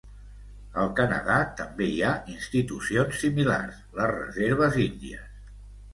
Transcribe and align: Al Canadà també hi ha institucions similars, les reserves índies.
Al 0.83 0.87
Canadà 0.99 1.35
també 1.59 1.89
hi 1.97 2.01
ha 2.11 2.15
institucions 2.37 3.21
similars, 3.25 3.77
les 4.01 4.11
reserves 4.17 4.79
índies. 4.87 5.41